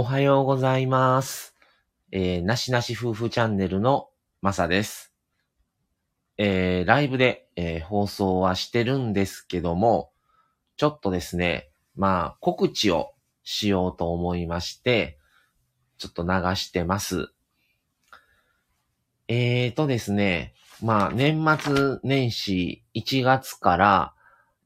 [0.00, 1.56] おはようございます。
[2.12, 5.12] えー、なしなし夫婦チャンネルのまさです。
[6.36, 10.12] えー、ライブで、えー放送はしてるんですけども、
[10.76, 13.10] ちょっとですね、まあ、告知を
[13.42, 15.18] しようと思いまして、
[15.96, 17.32] ちょっと流してます。
[19.26, 24.14] えーとですね、まあ、年末年始1月から、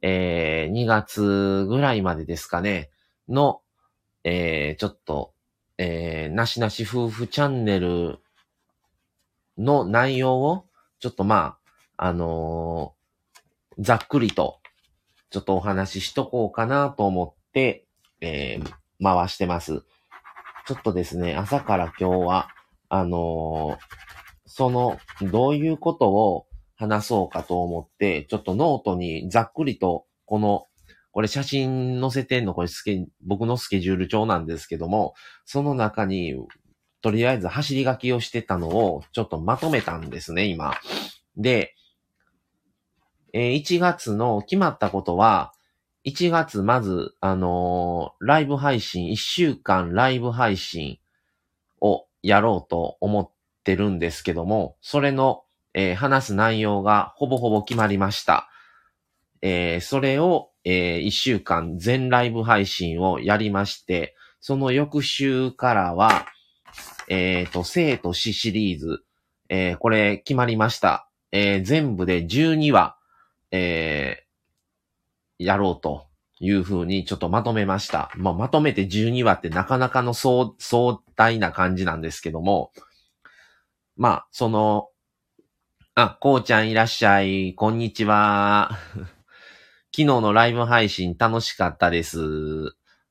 [0.02, 2.90] えー、2月ぐらいまでですかね、
[3.30, 3.62] の、
[4.24, 5.34] えー、ちょっと、
[5.78, 8.18] えー、なしなし夫婦チャンネル
[9.58, 10.66] の内容を、
[11.00, 11.56] ちょっとま
[11.96, 13.02] あ、あのー
[13.78, 14.60] ざっくりと、
[15.30, 17.86] ちょっとお話ししとこうかなと思って、
[18.20, 18.72] えー、
[19.02, 19.82] 回してます。
[20.66, 22.48] ちょっとですね、朝から今日は、
[22.90, 24.12] あのー
[24.54, 26.46] その、どういうことを
[26.76, 30.66] 話そうかと思って、ちょっとノートにざっくりと、この、
[31.12, 36.34] これ写真載せてんの、これスケ、僕のスケジュール帳なんですけども、その中に、
[37.02, 40.74] とりあえず走り書きをしてたのを、ちょっとまとめたんですね、今。
[41.36, 41.74] で、
[43.34, 45.52] えー1月の決まったことは、
[46.04, 50.98] 1月まず、あのーライブ配信、1週間ライブ配信
[51.80, 53.30] をやろうと思っ
[53.64, 58.48] てるんですけども、それの、えー話す内容がほぼほぼ決まりました。
[59.42, 66.26] えーそれを、え1週間全ライブ配信をやりまして、その翌週からは、
[67.08, 69.02] えっ、と、生と死シリーズ、
[69.48, 71.08] えーこれ決まりました。
[71.30, 72.96] えー全部で12話、
[73.50, 74.22] えー
[75.44, 76.06] やろうと
[76.40, 78.10] いうふうにちょっとまとめました。
[78.16, 82.72] まあ、まとめて12話ってなかなかの壮壮大な感じなんですけども、
[83.96, 84.88] まあ、その、
[85.94, 88.70] あ、こうちゃんいらっしゃい、こんにちは。
[89.94, 92.18] 昨日のライブ配信楽しかったです。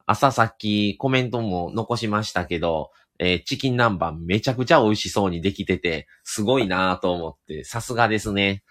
[0.08, 8.64] 朝さっきコメントも残しましたけど、えーチキン南蛮めちゃくちゃ美味しそうにできてて、すごいなぁと思って、さすがですね。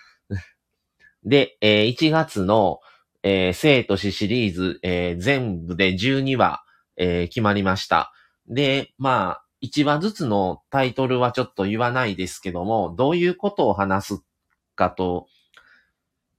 [1.23, 2.81] で、えー1月の、
[3.23, 6.65] えー生と死シリーズ、えー全部で12話、
[6.97, 8.13] えー決まりました。
[8.49, 14.23] で、まあ、1話ずつのタイトルはちょっと言わないですけども、どういうことを話す
[14.75, 15.29] かと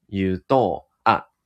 [0.10, 0.91] いうと、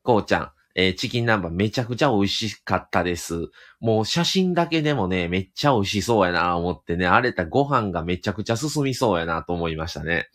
[0.06, 3.50] こうちゃん、えーチキン南蛮めちゃくちゃ美味しかったです。
[3.80, 10.30] もう写真だけでもね、めっちゃ美味しそうやな思ってね、あれたご飯がめちゃくちゃ進みそうやなと思いましたね。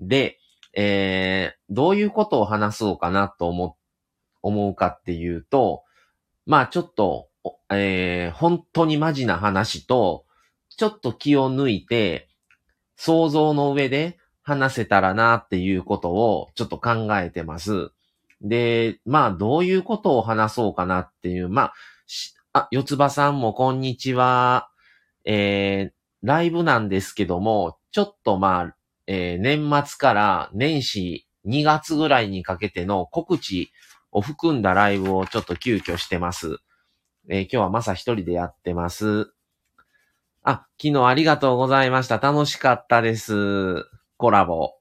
[0.00, 0.38] で、
[0.74, 3.76] えー、どういうことを話そうかなと思、
[4.42, 5.84] 思うかっていうと、
[6.44, 7.28] まあちょっと、
[7.70, 10.24] えー、本当にマジな話と、
[10.68, 12.28] ちょっと気を抜いて、
[12.96, 17.92] 想像の上で話せたらなっていうことをちょっと考えてます。
[18.42, 21.74] で、まあどういうことを話そうかなっていう、まあ、
[22.52, 24.70] あ、四つ葉さんもこんにちは。
[25.24, 28.76] えー、ライブなんですけども、ちょっとまあ、
[29.06, 33.72] えー年末から年始2月ぐらいにかけての告知
[34.12, 36.58] を含んだライブをちょっと急遽してます。
[37.28, 39.32] えー今日はまさ一人でやってます。
[40.42, 42.18] あ、昨日ありがとうございました。
[42.18, 43.84] 楽しかったです。
[44.16, 44.72] コラボ。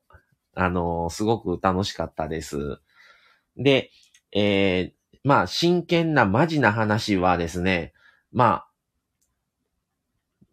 [0.56, 2.79] あのーすごく楽しかったです。
[3.57, 3.91] で、
[4.34, 7.94] えーまあ、真剣なマジな話はですね、
[8.31, 8.68] まあ、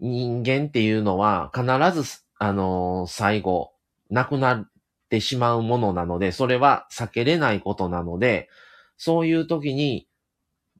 [0.00, 1.64] 人間っていうのは必
[2.02, 3.72] ず、あのー最後、
[4.10, 4.68] 亡くなっ
[5.08, 8.48] てしまうものなので、それは避けれないことなので、
[8.96, 10.08] そういう時に、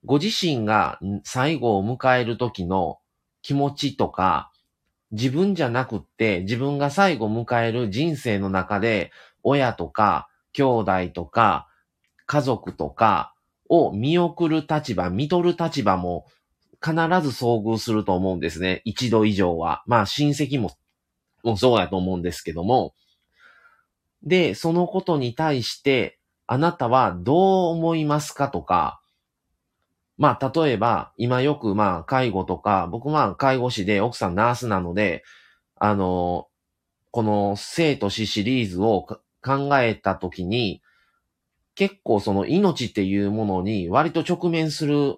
[0.04, 2.98] ご自身が最後を迎える時の
[3.42, 4.50] 気持ちとか、
[5.12, 9.12] 自分じゃなくって、自分が最後迎える人生の中で、
[9.42, 11.68] 親とか、兄弟とか、
[12.26, 13.34] 家族とか
[13.68, 16.26] を見送る立場、見とる立場も
[16.82, 18.82] 必ず遭遇すると思うんですね。
[18.84, 19.82] 一度以上は。
[19.86, 20.72] まあ親戚も、
[21.42, 22.94] もそうやと思うんですけども。
[24.22, 29.00] で、そのことに対して、あなたはどう思いますかとか、
[30.16, 35.24] まあ、例えば、今よく、まあ、介護とか、僕まあ、介護士で奥さんナースなので、
[35.76, 36.46] あの、
[37.10, 39.06] この生と死シリーズを
[39.42, 40.82] 考えたときに、
[41.74, 45.16] 結構その命っていうものに割と直面する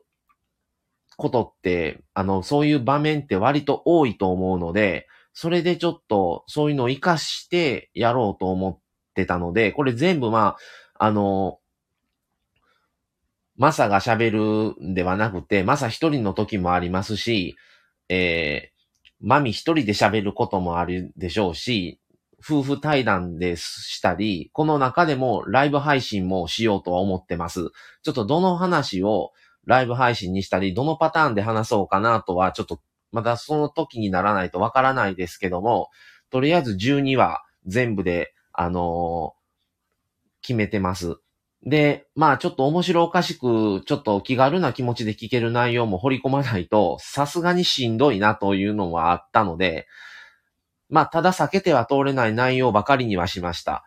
[1.17, 8.79] ことって、あの、そういう場面って割と多いと思うので、それでちょっとそういうのを活かしてやろうと思っ
[9.15, 10.57] てたので、これ全部ま
[10.99, 11.59] あ、あの、
[13.57, 17.57] マサが喋るんではなくて、マサ一人の時もありますし、
[18.09, 22.01] えー、マミ一人で喋ることもあるでしょうし、
[22.43, 27.71] 夫婦対談でしたり、この中でもライブ配信もしようとは思ってます。
[28.03, 29.33] ちょっとどの話を
[29.65, 32.81] ライブ配信にしたり、どのパターンで話そうかなとは、ちょっと、
[33.13, 35.89] まだその時にならないとわからないですけども、
[36.31, 39.47] とりあえず12話全部で、あのー
[40.47, 41.17] 決めてます。
[41.65, 49.89] で、まあちょっと面白おかしく、ちょっと気軽な気持ちで聞ける内容も掘り込まないと、さすがにしんどいなというのはあったので、
[50.89, 53.85] まあただ避けては通れない内容ばかりにはしました。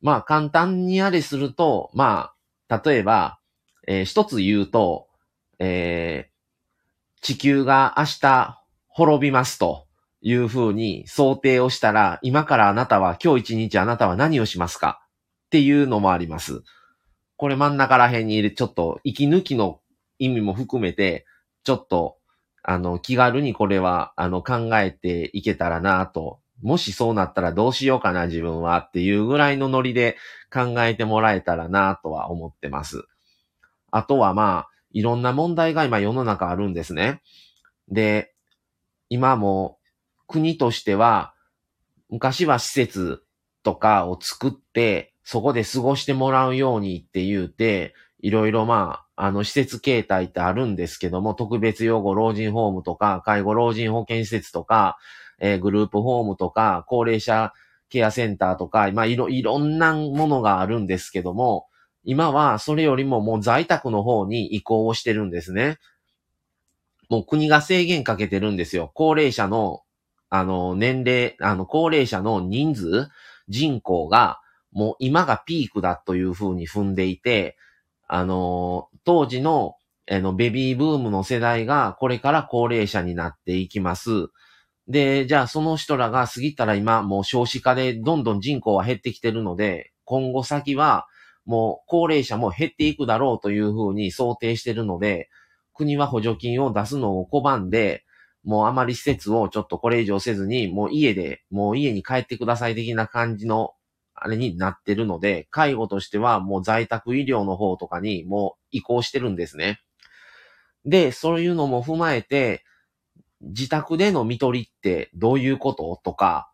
[0.00, 2.32] まあ簡単にあれすると、ま
[2.68, 3.38] あ、例えば、
[3.86, 5.08] えー一つ言うと、
[5.58, 6.38] えー
[7.20, 9.88] 地球が明日滅びますと
[10.22, 15.00] いうふうに想定をしたら、今からあなたは、今日一日あなたは何をしますか？
[15.46, 16.62] っていうのもあります。
[17.36, 19.80] これ真ん中ら辺に入れ、ちょっと息抜きの
[20.20, 21.26] 意味も含めて、
[21.64, 22.18] ちょっと、
[22.62, 26.40] あの、気軽にこれは、あの、考えていけたらなと。
[26.62, 30.16] もしそうなったらどうしようかな、自分はっていうぐらいのノリで
[30.52, 33.04] 考えてもらえたらなとは思ってます。
[33.90, 37.22] あとはまあ、いろんな問題が今世の中あるんですね。
[37.88, 38.34] で、
[39.08, 39.78] 今も
[40.26, 41.34] 国としては、
[42.10, 43.22] 昔は施設
[43.62, 54.98] とかを作って、そこで過ごしてもらうようにって言うて、いろいろまあ、あの施設形態ってあるんですけども、特別養護老人ホームとか、介護老人保健施設とか、
[55.40, 57.52] えーグループホームとか、高齢者
[57.90, 61.66] ケアセンターとか、まあいろ、いろんなものがあるんですけども、
[62.04, 65.78] 今はそれよりももう在宅の方に移行をしてるんですね。
[67.08, 68.90] もう国が制限かけてるんですよ。
[68.94, 69.82] 高齢者の、
[70.30, 73.08] あの、年齢、あの、高齢者の人数、
[73.48, 74.40] 人口が、
[74.72, 77.56] もう今がピークだというふうに踏んでいて、
[78.08, 79.76] あの、当時の、
[80.10, 84.28] あの、ベビーブームの世代がこれから高齢者になっていきます。
[84.88, 91.06] で、じゃあその人らが過ぎたら今もう少子化でどんどん人口は減ってきてるので、今後先は
[91.44, 95.28] もう高齢者も減っていくだろうというふうに想定してるので、
[95.74, 98.04] 国は補助金を出すのを拒んで、
[98.44, 103.72] もうあまり施設をちょっとこれ以上せずに、もう家で、もう家に帰ってください的な感じの、
[104.24, 109.80] あれになってるので、介護としてはもう在宅医療の方とかにもう移行してるんですね。
[110.84, 112.64] で、そういうのも踏まえて、
[113.40, 116.50] 自宅での見取りってどういうこととか、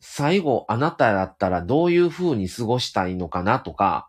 [0.00, 4.08] 最後あなただったらどういう風に過ごしたいのかなとか、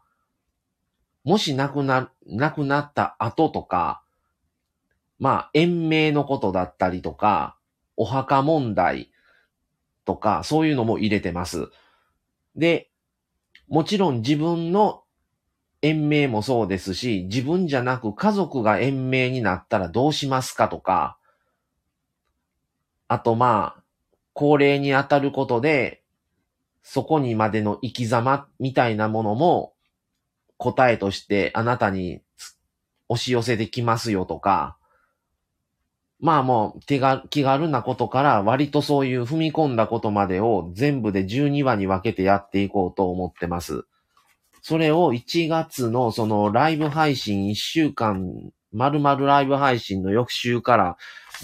[1.23, 4.01] もし亡くな、亡くなった後とか、
[5.19, 7.57] まあ、延命のことだったりとか、
[7.95, 9.11] お墓問題
[10.05, 11.69] とか、そういうのも入れてます。
[12.57, 12.89] で、
[13.67, 15.03] もちろん自分の
[15.81, 21.17] 延命もそうですし、自分じゃなく家族が延命になったらどうしますかとか、
[23.07, 23.83] あとまあ、
[24.33, 26.03] 高齢に当たることで、
[26.81, 29.73] そこにまでの生き様みたいなものも
[30.57, 32.21] 答えとしてあなたに
[33.09, 34.76] 押し寄せてきますよとか、
[36.19, 43.83] まあもう手が気軽なことから割とそういう踏み込んだことまでを全部で12話に分けてやっていこうと思ってます。
[44.61, 48.33] それを1月のそのライブ配信1週間、
[48.73, 50.97] 丸々ライブ配信の翌週から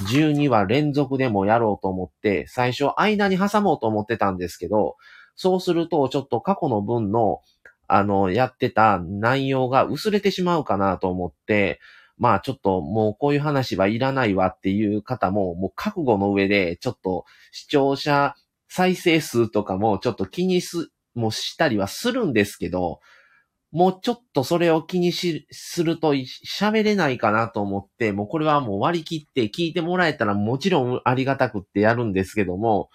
[0.10, 4.98] 12話連続でもやろうと思って、最初間に挟もうと思ってたんですけど、
[5.36, 7.40] そうするとちょっと過去の分の、
[7.88, 11.80] あの、やってた内容が薄れてしまうかなと思って、
[12.18, 18.36] まあちょっともうこういう話はいらないわっていう方も、もう覚悟の上で、ちょっと視聴者
[18.68, 23.00] 再生数とかもちょっと気にす、もしたりはするんですけど、
[23.72, 32.90] もうちょっとそれを気にし、すると喋れないかなと思って、もうこれはもう割り切って聞いてもらえたらもちろんありがたくってやるんですけども、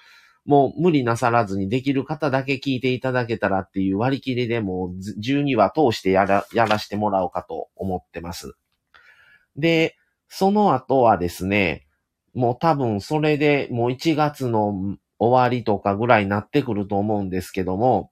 [0.44, 8.54] もう無理なさらずにできる方だけ聞いていただけたらっていう割り切りでもう12話通してやら、やらしてもらおうかと思ってます。
[9.58, 9.96] で、
[10.28, 11.86] その後はですね、
[12.34, 18.10] もう多分それでもう1月の終わりとかぐらいになってくると思うんですけども、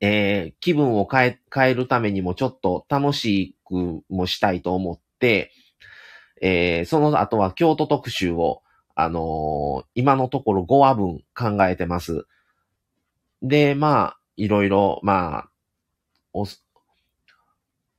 [0.00, 5.52] えー気分を変え、変えるためにもちょっと楽しくもしたいと思って、
[6.42, 8.62] えーその後は京都特集を、
[8.94, 12.26] あのー今のところ5話分考えてます。
[13.42, 15.50] で、まあ、いろいろ、まあ、
[16.32, 16.64] おす、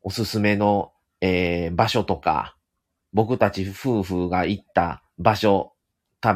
[0.02, 2.56] おすすめの、えー場所とか、
[3.14, 5.74] 僕たち夫婦が行った場所、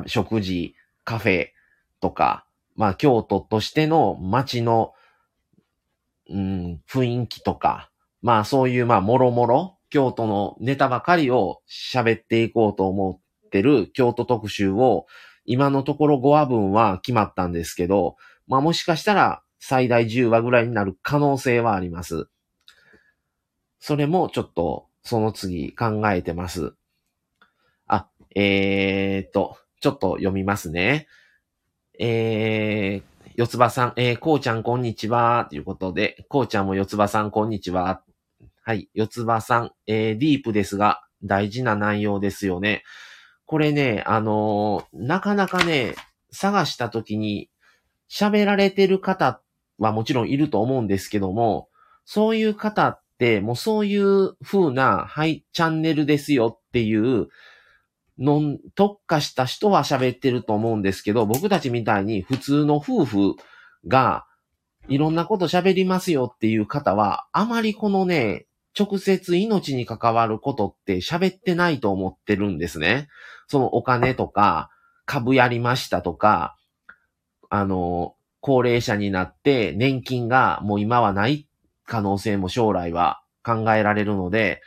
[0.08, 1.48] 食事、カフェ
[2.00, 2.46] とか、
[2.76, 4.94] まあ、京都としての街の、
[6.30, 15.06] うん、雰囲気とか、まあ、そういう、まあ、もろもろ、京都のネタばかりを喋っていこうと思ってる京都特集を、
[15.46, 18.16] 今のところ5話分は決まったんですけど、
[18.48, 22.28] まあ、もしかしたら最大10話ぐらいになる可能性はあります。
[23.82, 26.76] それもちょっとその次考えてます。
[27.88, 31.08] あ、えー、っと、ちょっと読みますね。
[32.00, 38.04] えー、四つ葉さん、えー、こうちゃんこんにちは、ということで、こうちゃんも四つ葉さんこんにちは。
[38.62, 42.84] はい、四つ葉さん、えー、ディープですが、大事な内容ですよね。
[43.48, 45.96] これね、あのー、なかなかね、
[46.32, 47.50] 探したときに、
[48.08, 49.42] 喋られてる方
[49.80, 51.70] はもちろんいると思うんですけども、
[52.06, 53.02] そういう方っ、
[53.42, 57.28] もうそういう風な、はい、チャンネルですよっていう
[58.18, 63.36] の、特化した人は喋ってると思うんですけど、僕たちみたいに普通の夫婦
[63.88, 64.26] が、
[64.88, 68.48] いろんなこと喋りますよっていう方は、あまりこのね、
[68.78, 73.08] 直接命に関わることって喋ってないと思ってるんですね。
[73.48, 74.70] そのお金とか、
[75.06, 76.56] 株やりましたとか、
[77.50, 81.48] あの、高齢者になって年金がもう今はない
[81.92, 84.62] 可能性も将来は考えられるので、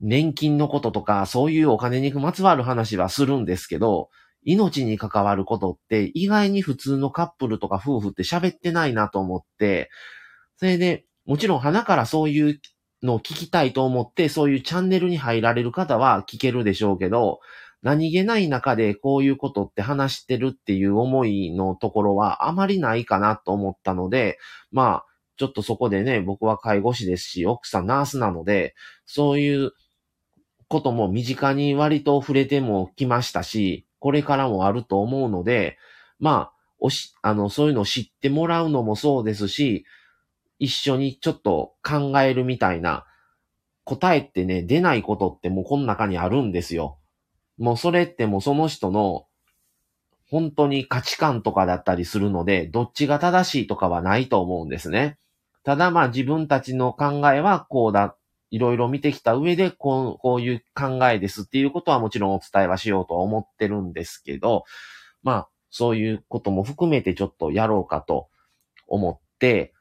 [0.00, 4.10] 年金のこととかそういうお金にまつわる話はするんですけど、
[4.42, 9.88] 命に関わることって意外に普通のカップルとか夫婦って喋ってないなと思って、
[10.56, 12.60] それで、もちろん花からそういう
[13.02, 17.38] のを聞きたいと思って、そういうチャンネルに入られる方は聞けるでしょうけど、
[17.82, 24.38] 何気ない中でこういうことって話してるっていう思いのところはあまりないかなと思ったので、
[24.72, 28.74] まあ、ちょっとそこでね、僕は介護士ですし、奥さんナースなので、
[29.06, 29.72] そういう
[30.68, 35.78] ことも身近に割と触れてもきましたし、これからもあると思うので、
[36.18, 39.84] まあ、おし、あの、そういうのを知ってもらうのもそうですし、
[40.58, 43.06] 一緒にちょっと考えるみたいな、
[43.84, 46.98] 答えってね、出ないことってもうこの中にあるんですよ。
[47.58, 49.26] もうそれってもうその人の
[50.30, 55.18] 本当に価値観とかだったりするので、どっちが正しいとかはないと思うんですね。
[55.64, 58.16] ただまあ自分たちの考えはこうだ、
[58.50, 64.64] いろいろ見てきた上でこうこういう考えですっていうことはもちろんお伝えはしようとは思ってるんですけど、
[65.24, 68.28] まあそういうことも含めてちょっとやろうかと
[68.86, 69.72] 思って、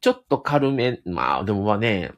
[0.00, 2.12] ちょっと軽め、まあでもまあね、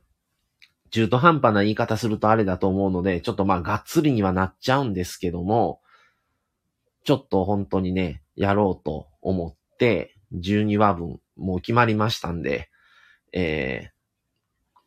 [0.91, 5.81] 中途半端な言い方するとあれだと思うので、ちょっとまあがっつりにはなっちゃうんですけども、
[7.05, 12.69] ちょっと本当にね、やろうと思って、12話分、もう決まりましたんで、
[13.33, 13.91] えー、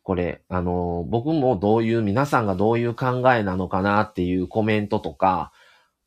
[0.02, 5.52] これ、あのー、僕もどういう、皆さんがどういう考えなのかなっていうコメントとか、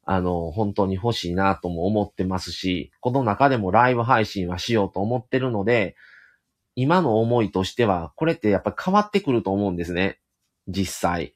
[0.06, 5.96] あのー、本当に欲しいなとも思ってますし、この中でもライブ配信はしようと思ってるので、
[6.76, 10.20] 今の思いとしては、これってやっぱ変わってくると思うんですね。
[10.68, 11.36] 実際。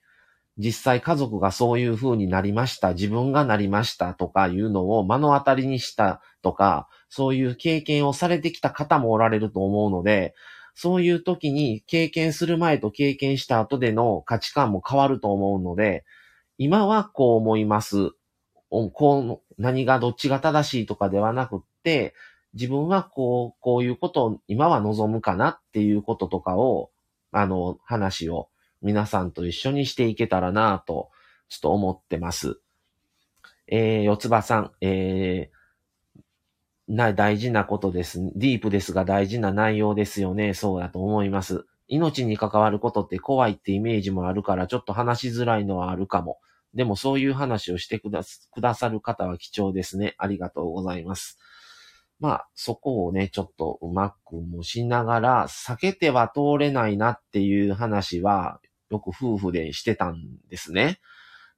[0.58, 10.36] 実際家族がそういう風になりました、自分がなりましたとかいうのを目の当たりにしたとか、そういう経験をされてきた方もおられると思うので、
[10.76, 16.04] そういう時に経験する前と経験した後での価値観も変わると思うので、
[16.58, 18.12] 今はこう思います。
[18.70, 22.16] こう、何がどっちが正しいとかではなくって、
[22.54, 26.92] 自分はこう、こういうことを今は望むかなっていうこととかを、
[27.32, 28.50] あの、話を
[28.84, 31.10] 皆さんと一緒にしていけたらなと、
[31.50, 32.60] ちょっと思ってます。
[33.68, 38.20] えー、四つ葉さん、えー、な、大事なことです。
[38.36, 40.54] ディープですが大事な内容ですよね。
[40.54, 41.66] そうだと思います。
[41.88, 46.40] 命に関わることって怖いってイメージもあるから、ちょっと話しづらいのはあるかも。
[46.74, 50.16] でもそういう話をしてくだくださる方は貴重ですね。
[50.18, 51.38] ありがとうございます。
[52.20, 58.60] まあ、そこをね、ちょっとうまくもしながら、避けては通れないなっていう話は、
[58.94, 61.00] よく夫婦でしてたんですね。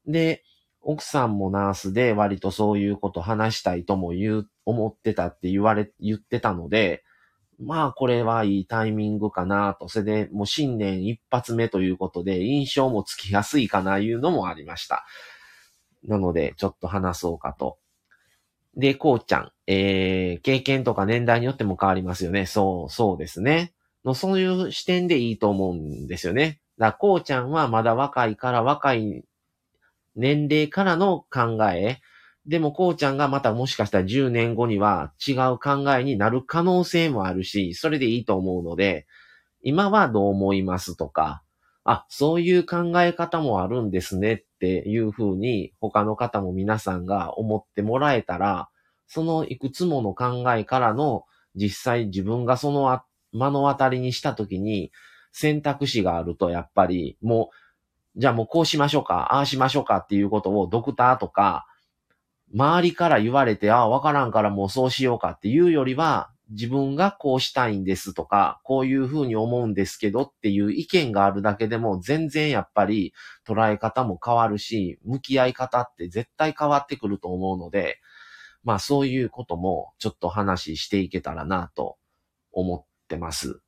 [0.08, 0.44] で、
[0.82, 7.04] 奥さんもナースで割とそういうこと話したいとも言う、思ってたって言われ、言ってたので、
[7.60, 9.88] まあこれはいいタイミングかなと。
[9.88, 15.06] それでもう新年一発目ということで印象もつきやすいかないうのもありました。
[16.04, 17.78] なのでちょっと話そうかと
[18.78, 22.46] で、こうちゃん、えー、経験とか年代によっても変わりますよね。
[22.46, 23.74] そう、そうですね。
[24.04, 26.60] の、そういう視点でいいと思うんですよね。
[26.78, 29.24] だ、こうちゃんはまだ若いから若い
[30.16, 32.00] 年齢からの考え。
[32.46, 39.08] でも、こうちゃんがまたもしかしたら10年後には違う考えになる可能性もあるし、それでいいと思うので、
[39.62, 41.42] 今はどう思いますとか、
[41.86, 48.70] あ、そういう考え方もあるんですねっていうふうに他の方も皆さんが思ってもらえたら、
[49.08, 53.02] そのいくつもの考えからの実際自分がその
[53.32, 54.92] 目の当たりにしたときに
[55.38, 57.50] 選択肢があるとやっぱりも
[58.16, 61.68] う、じゃあもうこうしましょうか、ああしましょうかっていうことをドクターとか
[62.54, 73.14] 周りから言われて、ああ、わからんからもうそうしようかっていうよりは、自分がこうしたいんですとか、こういうふうに思うんですけどっていう意見があるだけでも全然やっぱり
[73.48, 78.00] 捉え方も変わるし、向き合い方って絶対変わってくると思うので、
[78.64, 81.98] まあそういうこともちょっと話していけたらなと
[82.52, 83.65] 思ってます。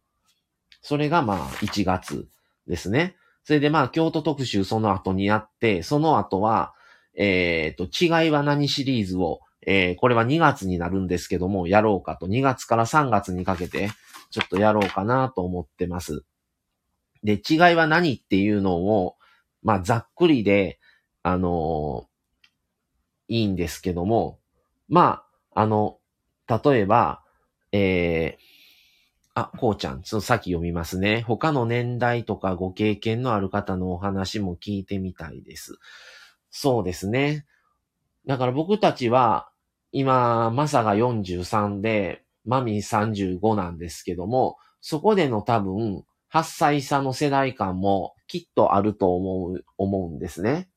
[0.87, 2.27] それがまあ1月
[2.67, 3.17] ですね。
[3.43, 6.73] それでまあ京都特集その後にやって、その後は、
[7.15, 13.89] えっ、ー、と、違いは何シリーズをえー、これは2月になるんですけども、やろうかと、2月から3月にかけて、
[14.31, 16.23] ちょっとやろうかなと思ってます。
[17.21, 19.15] で、違いは何っていうのを、
[19.63, 20.79] まあ、ざっくりで、
[21.21, 24.39] あのー、いいんですけども、
[24.87, 25.97] まあ、あの、
[26.47, 27.21] 例えば、
[27.73, 28.56] えー、
[29.37, 31.21] あ、こうちゃん、ちょっと先読みますね。
[31.21, 35.77] 他の年代とかご経験のある方のお話も聞いてみたいです。
[36.49, 37.45] そうですね。
[38.25, 39.51] だから僕たちは、
[39.91, 46.03] 今、マサが43で、マミ35なんですけども、そこでの多分、
[46.33, 50.67] 8歳差の世代間もきっとあると思う、思うんですね。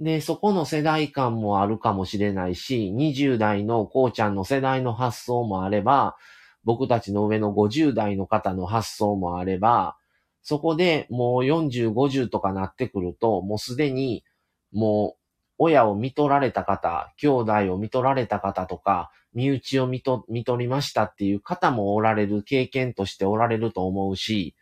[0.00, 6.16] で、そこの世代間もあるかもしれないし、20代のこうちゃんの世代の発想もあれば、
[6.64, 9.96] 僕たちの上の50代の方の発想もあれば、
[10.42, 14.24] そこでもう40、50とかなってくると、もうすでに、
[14.72, 15.22] もう
[15.58, 24.54] 親を見取られた方、兄弟を見取られた方とか、身内を見と見取りましたっていう方もおられる、経験としておられると思うし、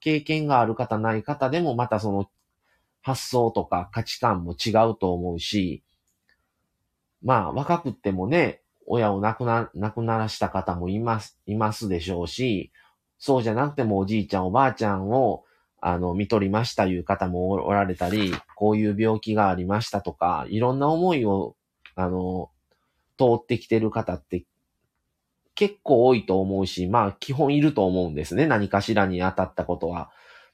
[0.00, 2.30] 経験がある方ない方でもまたその
[3.02, 5.82] 発想とか価値観も違うと思うし、
[7.22, 12.72] まあ若くってもね、親を亡くな、亡くならした方もいます、いますでしょうし、
[13.18, 15.44] そうじゃなくてもおじいちゃんおばあちゃんを
[15.86, 21.56] あの、見取りましたいう方もおられたり、こういう病気がありましたとか、いろんな思いを、
[21.94, 22.50] あの、
[23.18, 24.46] 通ってきてる方って
[25.54, 28.46] 結構多いと思うし、まあ基本いると思うんですね。
[28.46, 30.10] 何かしらに当たったことは。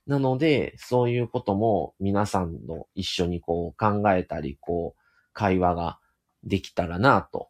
[0.07, 5.01] なので、そういうことも皆さんの一緒にこう考えたり、こう、
[5.33, 6.01] 会話が
[6.43, 7.50] できたらなと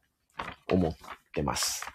[0.71, 0.97] 思っ
[1.35, 1.87] てます。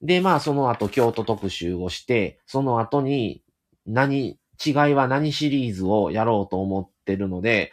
[0.00, 3.42] で、まあその後京都特集をして、その後に
[3.86, 7.72] 何、違いは何シリーズをやろうと思ってるので、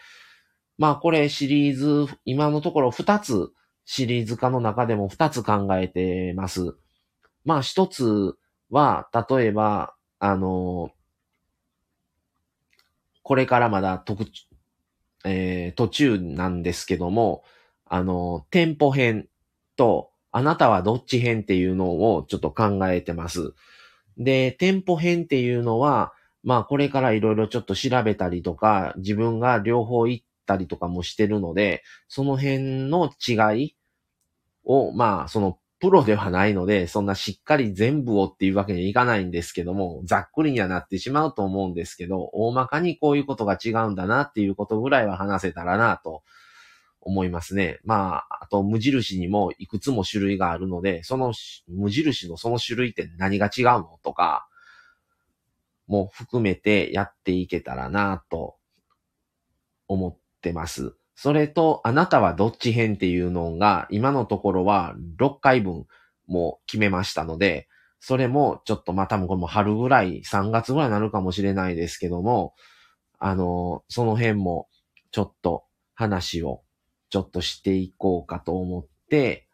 [0.78, 3.52] まあこれシリーズ、今のところ2つ
[3.86, 6.76] シリーズ化の中でも2つ考えてます。
[7.44, 8.36] まあ1つ
[8.70, 10.92] は、例えば、あの、
[13.24, 14.26] これからまだ特、
[15.26, 17.44] えー、途中なんですけども、
[17.86, 19.28] あの、店舗編
[19.76, 23.54] と、あなたはどっち編っていうのをちょっと考えてます。
[24.18, 26.14] で、店舗編っていうのは、
[26.44, 33.76] まあこれからいろいろちょっと調べたりとか、自分が両方行ったりとかもしてるので、その辺の違い
[34.66, 46.24] を、まあそのプロではないので、そんなしっかり全部をっていうわけにはいかないんですけども、ざっくりにはなってしまうと思うんですけど、大まかにこういうことが違うんだなっていうことぐらいは話せたらなと
[47.10, 47.80] 思いますね。
[47.84, 51.34] まあ、あと無印にもいくつも種類があるので、その
[51.68, 54.46] 無印のその種類って何が違うのとか、
[55.88, 58.58] も含めてやっていけたらなと
[59.88, 60.94] 思ってます。
[61.16, 65.88] それと、あなたはどっち編っていうのが、今のところは6回分
[66.28, 67.68] も決めましたので、
[68.00, 72.54] それもちょっとまあ多分これも春ぐらい、3月ぐらいになるかもしれないですけども、
[73.18, 74.70] あの、その辺も
[75.12, 75.64] ちょっと
[75.96, 76.62] 話を
[77.10, 79.48] ちょっとしていこうかと思って、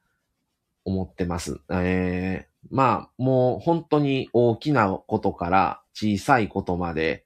[0.83, 1.59] 思ってます。
[1.71, 7.25] えー、まあ、もう本当に大きなことから小さいことまで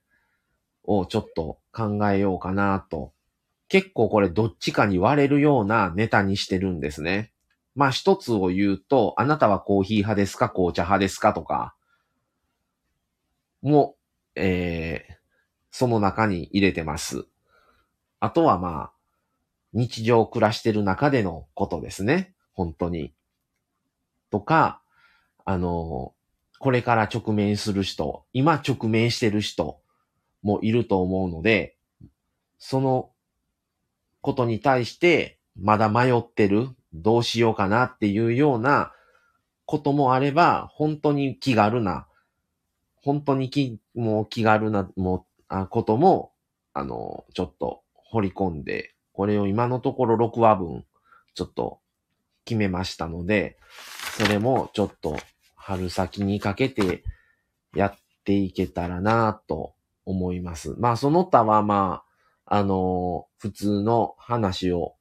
[0.83, 3.11] をちょっと考えようかなと。
[3.67, 7.31] 結構これどっちかに割れるようなネタにしてるんですね。
[7.75, 10.49] まあ一つを言うと、あなたはコーヒー派ですか？
[10.49, 11.33] 紅茶派ですか？
[11.33, 11.75] とか、
[13.61, 13.95] も、
[14.35, 15.13] えー、
[15.69, 17.25] その中に入れてます。
[18.19, 18.91] あとはまあ、
[19.73, 22.34] 日常暮らしてる中でのことですね。
[22.53, 23.13] 本当に。
[24.32, 24.82] とか、
[25.45, 26.13] あの、
[26.60, 29.79] これから直面する人、今直面してる人
[30.41, 31.77] もいると思うので、
[32.58, 33.12] その
[34.21, 38.91] ことに対してまだ迷ってる、どうしようかなっていうような
[39.65, 42.08] こともあれば、本当に気軽な、
[43.01, 46.34] 本当に気、もう気軽な、もうあことも、
[46.73, 50.86] あの、ちょっと掘り込んで、これを今のところ6話分、
[51.34, 51.82] ちょっと
[52.45, 53.58] 決めましたので、
[54.17, 55.17] それもちょっと
[55.58, 57.03] 春先にかけて
[57.75, 59.73] やっていけたらなと
[60.05, 60.73] 思います。
[60.79, 62.03] まあその他はま
[62.45, 64.95] あ、あのー、普通の話を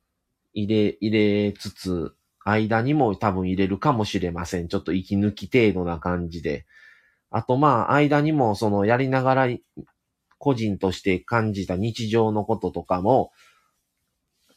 [0.53, 4.67] 入れ、入れつつ、間にも多分入れるかもしれません。
[4.67, 6.67] ちょっと息抜き程度な感じで。
[7.31, 9.49] あとまあ、間にもそのやりながら
[10.39, 13.31] 個人として感じた日常のこととかも、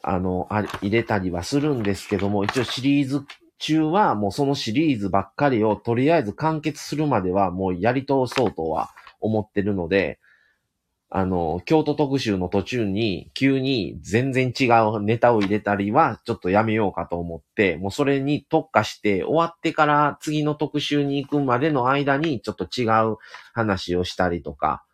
[0.02, 3.24] あの、あ入れたりはするんですけども、一応シリーズ
[3.58, 10.18] 中はもうそのシリーズばっかりをとりあえず完結するまではもうやり通そうとは思ってるので、
[11.14, 23.18] あの、京都特集の途中に急に全然違うネタを入れたりはちょっとやめようかと思って、もうそれに特化して終わってから次の特集に行くまでの間にちょっと違う
[23.52, 24.84] 話をしたりとか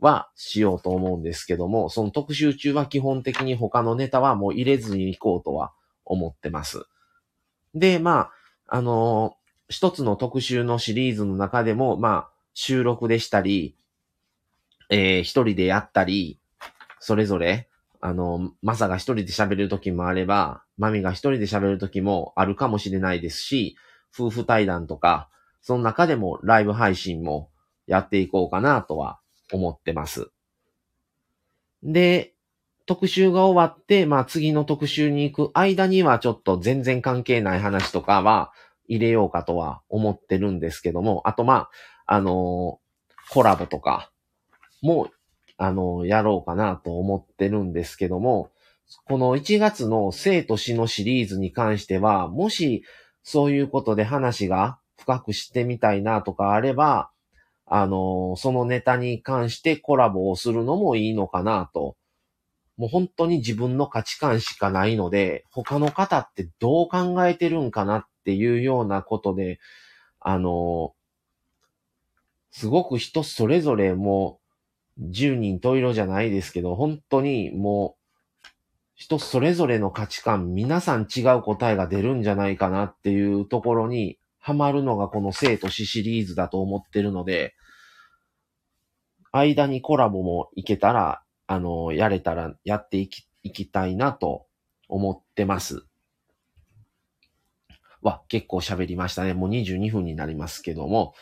[0.00, 5.72] はしようと思うんですけども、その特集中は基本的に他のネタはもう入れずに行こうとは
[6.04, 6.84] 思ってます。
[7.74, 8.30] で、ま
[8.68, 9.36] あ、あの
[9.68, 13.76] 一つの特集のシリーズの中でも、まあ、収録でしたり、
[14.90, 16.38] えー、一人でやったり、
[17.00, 17.68] それぞれ、
[18.00, 23.76] あの、マサが一人で喋る時もあれば、マミが一人で喋る時もあるかもしれないですし、
[24.14, 25.28] 夫婦対談とか、
[25.62, 27.48] その中でもライブ配信も
[27.86, 29.18] やっていこうかなとは
[29.54, 30.30] 思ってます。
[31.82, 32.34] で、
[32.86, 38.52] 特集が終わって、まあ次の特集に行く間にはちょっと全然関係ない話とかは
[38.88, 41.68] 入れようかとは思ってるんですけども、あとま
[42.06, 44.10] あ、あのー、コラボとか
[44.82, 45.08] も、
[45.56, 48.50] あのー、やろうかなと思ってるんですけども、
[49.06, 52.84] この1月の生と死のシリーズに関しては、もし
[53.22, 57.10] そういうことで話が深くしてみたいなとかあれば、
[57.66, 61.96] あの、そのネタに関してコラボをするのもいいのかなと。
[62.76, 69.60] もう本当に自分の価値観しかないので、他の方ってどう考えてるんかなっていうようなことで、
[70.20, 70.94] あの、
[72.50, 74.40] すごく人それぞれも
[74.98, 78.48] う10人十色じゃないですけど、本当にもう
[78.94, 87.54] 人それぞれの価値観、皆さん違う答えが出るんじゃないかなっていうところにハマるのがこの生と死シリーズだと思ってるので、
[89.32, 94.46] 間にコラボもいけたらあの、やれたらやっていき、いきたいなと
[94.88, 95.86] 思ってます。
[98.02, 99.34] わ、結構喋りましたね。
[99.34, 101.14] もう22分になりますけども。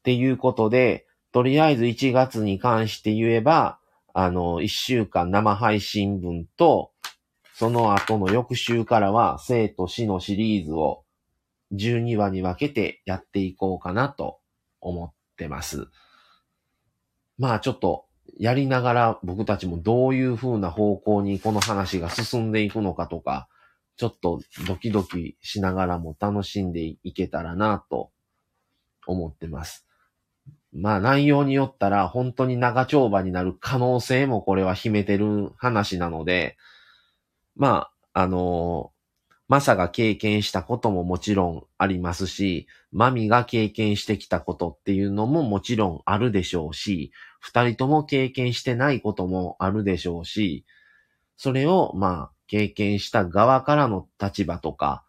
[0.00, 3.78] っていうことで、とりあえず1月に関して言えば、
[4.12, 6.92] あの、1週間生配信分と、
[7.54, 11.03] その後の翌週からは、生と死のシリーズを
[11.72, 14.38] 12話に分けてやっていこうかなと
[14.80, 15.88] 思ってます。
[17.38, 18.06] まあちょっと
[18.38, 23.48] やりながら僕たちもどういう風な方向にこの話が進んでいくのかとか、
[23.96, 28.10] ちょっとドキドキしながらも楽しんでいけたらなと
[29.06, 29.86] 思ってます。
[30.72, 36.56] まあ内容によったら本当に長丁場になる可能性もこれは秘めてる話なので、
[37.56, 38.90] まあ、あの
[39.46, 50.64] マサが経験したことももちろんありますし、マミが経験してきたことっていうのももちろんあるでしょうし、二人とも経験してないこともあるでしょうし、
[51.36, 55.04] それをまあ経験した側からの立場とか、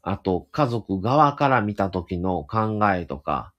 [0.00, 3.52] あと家族側から見た時の考えとか、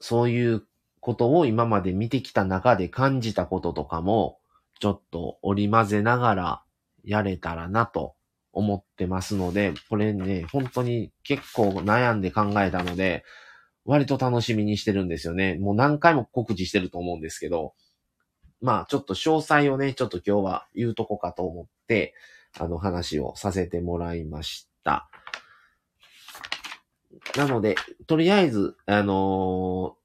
[0.00, 0.66] そういう
[0.98, 4.40] ことを今まで見てきた中で感じたこととかも、
[4.80, 6.62] ちょっと織り交ぜながら
[7.08, 8.14] やれたらなと
[8.52, 13.24] 思ってますので、これね、本当に結構悩んで考えたので、
[13.84, 15.56] 割と楽しみにしてるんですよね。
[15.58, 17.72] もう何回も告知してると思うんですけど、
[18.60, 22.14] まあちょっと詳細をね、ちょっと今日は言うとこかと思って、
[22.58, 25.08] あの話をさせてもらいました。
[27.36, 29.96] なので、とりあえず、あの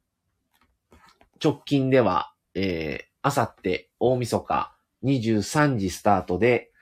[1.42, 6.73] ー、直近では、えー、あさって大晦日23時スタートで、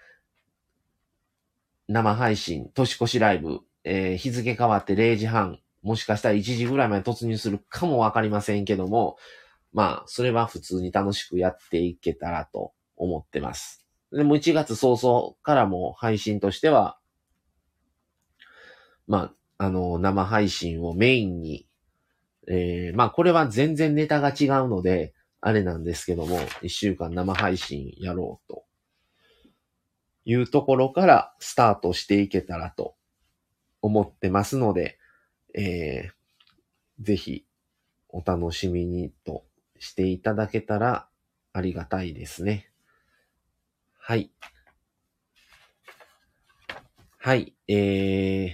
[1.91, 9.17] 生配信、年越しライブ、えー、日付変わって0時半、もしかしたら1時ぐらいまで突入するかもわかりませんけども、
[9.73, 13.85] まあ、それは普通に楽しくやっていけたらと思ってます。
[14.11, 16.97] でも1月早々からも配信としては、
[19.07, 21.67] まあ、あの、生配信をメインに、
[22.47, 28.63] えー、まあこれは全然ネタが違うので、あれなんですけども、1週間生配信やろうと
[30.31, 32.95] いうところからスタートしていけたらと
[33.81, 34.97] 思ってますので、
[35.53, 37.45] えー、ぜひ
[38.07, 39.43] お楽しみにと
[39.77, 41.09] していただけたら
[41.51, 42.69] ありがたいですね。
[43.99, 44.31] はい。
[47.17, 47.53] はい。
[47.67, 48.51] えー、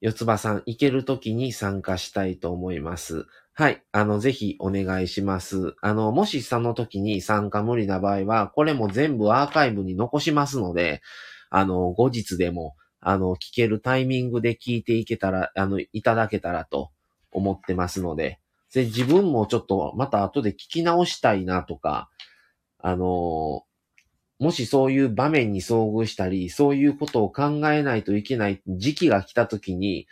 [0.00, 3.26] 四つ葉さん、行けるときに参加したいと思います。
[3.54, 3.82] はい。
[3.92, 5.74] あの、ぜひお願いします。
[5.82, 11.02] あの、もしその時に参加無理な場合は、これも全部アーカイブに残しますので、
[11.50, 16.90] あの、後日でも、あの、聞けるタイミングで聞いていけたら、あの、いただけたらと
[17.30, 18.38] 思ってますので、
[18.72, 22.08] で、自分もちょっとまた後で聞き直したいなとか、
[22.78, 23.62] あの
[24.38, 30.08] もしそういう場面に遭遇したり、そういうことを考えないといけない時期が来た時に、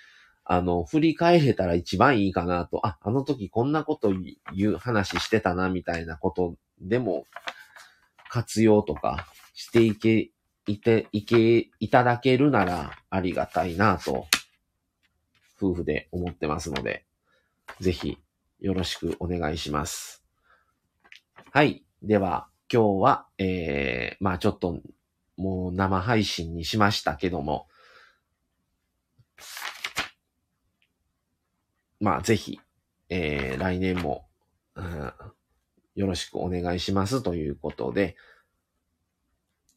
[0.52, 4.12] あの、振り返れたら一番いいかなと、あ、あの時こんなこと
[4.52, 7.24] 言う話してたな、みたいなことでも、
[8.28, 10.32] 活用とかしていけ、
[10.66, 14.26] いて、いけ、いただけるならありがたいなと、
[15.56, 17.04] 夫婦で思ってますので、
[17.78, 18.18] ぜひ
[18.58, 20.24] よろしくお願いします。
[21.52, 21.84] はい。
[22.02, 24.80] では、今日は、えー、まあちょっと、
[25.36, 27.68] もう生配信にしましたけども、
[32.00, 32.58] まあぜひ、
[33.10, 34.26] えー、来年も、
[34.74, 35.12] うん、
[35.94, 38.16] よろしくお願いしますということで、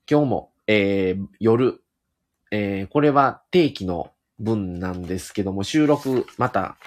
[0.09, 1.81] 今日も、えー、夜、
[2.51, 6.77] えー、これは定期の分なんですけども、収録また、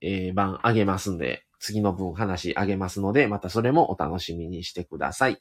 [0.00, 5.40] えー、番あげますんで、次の分話あげますので、またそれもお楽しみにしてください。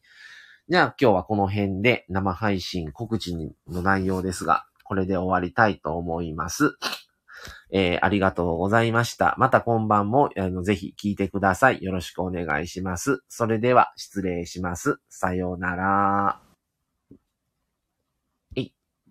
[0.68, 3.36] じゃあ今日はこの辺で生配信告知
[3.68, 6.78] の内容ですが、これで終わりたいと思います。
[7.72, 9.36] えー、ありがとうございました。
[9.38, 11.84] また今晩も、あの、ぜひ聞いてください。
[11.84, 13.24] よろしくお願いします。
[13.30, 14.98] それでは、失礼します。
[15.10, 16.45] さようなら。